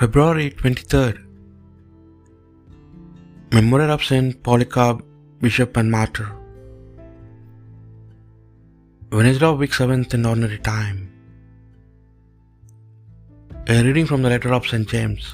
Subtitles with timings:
[0.00, 1.20] February 23rd
[3.50, 5.00] Memorial of Saint Polycarp,
[5.40, 6.26] Bishop and Martyr.
[9.10, 11.00] Wednesday of week 7th in ordinary time.
[13.68, 14.86] A reading from the letter of St.
[14.86, 15.32] James.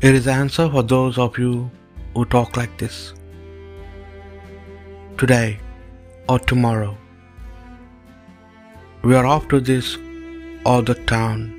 [0.00, 1.70] Here is the answer for those of you
[2.14, 3.12] who talk like this.
[5.18, 5.48] Today
[6.30, 6.94] or tomorrow,
[9.02, 9.98] we are off to this
[10.64, 11.56] or the town.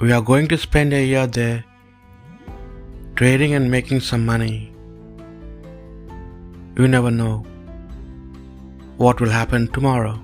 [0.00, 1.64] We are going to spend a year there,
[3.16, 4.72] trading and making some money.
[6.76, 7.44] You never know
[8.96, 10.20] what will happen tomorrow.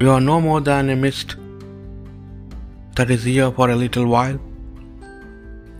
[0.00, 1.36] You are no more than a mist
[2.96, 4.40] that is here for a little while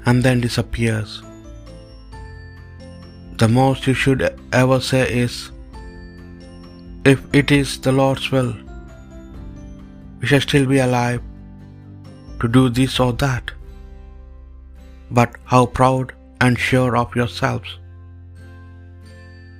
[0.06, 1.22] and then disappears.
[3.38, 5.50] The most you should ever say is,
[7.04, 8.54] If it is the Lord's will,
[10.20, 11.22] we shall still be alive
[12.40, 13.50] to do this or that.
[15.10, 17.78] But how proud and sure of yourselves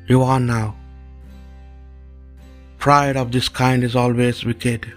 [0.09, 0.77] you are now.
[2.79, 4.93] Pride of this kind is always wicked.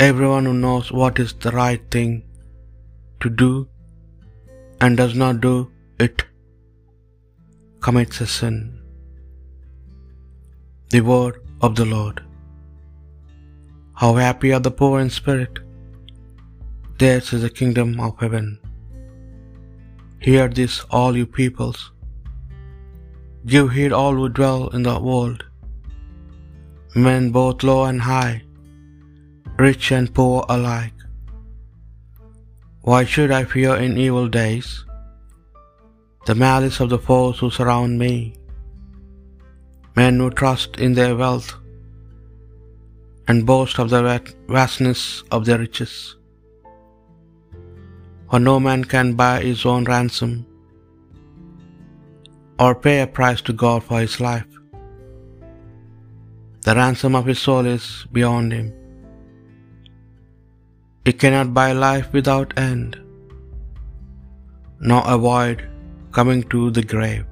[0.00, 2.22] Everyone who knows what is the right thing
[3.20, 3.68] to do
[4.80, 6.24] and does not do it
[7.80, 8.77] commits a sin.
[10.92, 12.20] The word of the Lord.
[14.00, 15.58] How happy are the poor in spirit!
[17.00, 18.46] Theirs is the kingdom of heaven.
[20.18, 21.92] Hear this, all you peoples.
[23.44, 25.44] Give heed, all who dwell in the world.
[26.94, 28.42] Men both low and high,
[29.58, 30.98] rich and poor alike.
[32.80, 34.86] Why should I fear in evil days
[36.24, 38.37] the malice of the foes who surround me?
[39.98, 41.48] Men who trust in their wealth
[43.26, 44.02] and boast of the
[44.56, 45.00] vastness
[45.36, 45.94] of their riches.
[48.30, 50.32] For no man can buy his own ransom
[52.64, 54.52] or pay a price to God for his life.
[56.66, 57.86] The ransom of his soul is
[58.18, 58.68] beyond him.
[61.06, 63.00] He cannot buy life without end,
[64.92, 65.66] nor avoid
[66.18, 67.26] coming to the grave.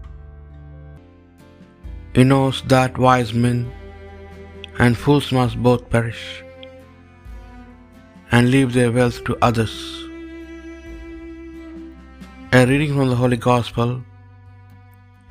[2.17, 3.71] He knows that wise men
[4.79, 6.43] and fools must both perish
[8.33, 9.75] and leave their wealth to others.
[12.55, 14.01] A reading from the Holy Gospel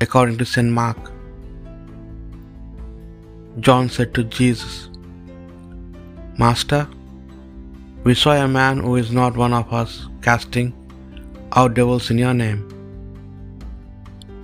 [0.00, 0.70] according to St.
[0.70, 1.10] Mark.
[3.58, 4.88] John said to Jesus,
[6.38, 6.86] Master,
[8.04, 10.72] we saw a man who is not one of us casting
[11.50, 12.75] out devils in your name.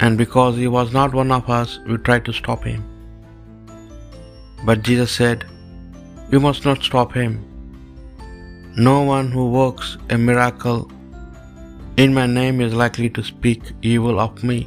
[0.05, 2.81] And because he was not one of us, we tried to stop him.
[4.69, 5.45] But Jesus said,
[6.33, 7.35] You must not stop him.
[8.89, 10.81] No one who works a miracle
[12.03, 14.59] in my name is likely to speak evil of me.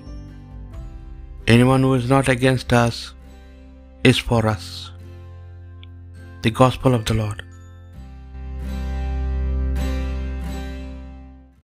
[1.47, 2.97] Anyone who is not against us
[4.03, 4.91] is for us.
[6.43, 7.43] The Gospel of the Lord.